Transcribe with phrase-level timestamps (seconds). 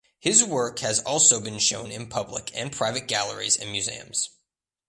[0.19, 4.31] His work has also been shown in public and private galleries and museums.